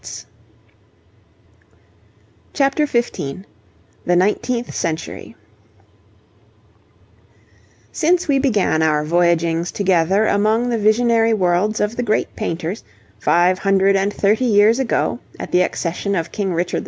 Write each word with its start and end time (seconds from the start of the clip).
]CHAPTER 2.53 2.87
XV 2.87 3.43
THE 4.03 4.15
NINETEENTH 4.15 4.73
CENTURY 4.73 5.35
Since 7.91 8.27
we 8.27 8.39
began 8.39 8.81
our 8.81 9.05
voyagings 9.05 9.71
together 9.71 10.25
among 10.25 10.69
the 10.69 10.79
visionary 10.79 11.35
worlds 11.35 11.79
of 11.79 11.95
the 11.97 12.01
great 12.03 12.35
painters, 12.35 12.83
five 13.19 13.59
hundred 13.59 13.95
and 13.95 14.11
thirty 14.11 14.45
years 14.45 14.79
ago, 14.79 15.19
at 15.39 15.51
the 15.51 15.61
accession 15.61 16.15
of 16.15 16.31
King 16.31 16.51
Richard 16.51 16.77
II. 16.77 16.79